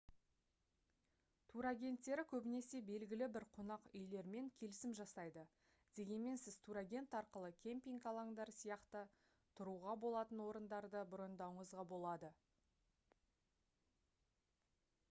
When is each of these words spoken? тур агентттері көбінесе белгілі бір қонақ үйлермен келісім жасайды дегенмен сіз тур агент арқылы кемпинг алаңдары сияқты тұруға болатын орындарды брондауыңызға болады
тур 1.51 1.65
агентттері 1.71 2.23
көбінесе 2.31 2.79
белгілі 2.87 3.27
бір 3.35 3.45
қонақ 3.57 3.85
үйлермен 3.99 4.47
келісім 4.61 4.95
жасайды 5.01 5.43
дегенмен 6.01 6.41
сіз 6.45 6.57
тур 6.69 6.79
агент 6.83 7.13
арқылы 7.21 7.53
кемпинг 7.67 8.09
алаңдары 8.15 8.57
сияқты 8.57 9.03
тұруға 9.61 9.95
болатын 10.07 10.45
орындарды 10.49 11.05
брондауыңызға 11.15 11.89
болады 11.95 12.33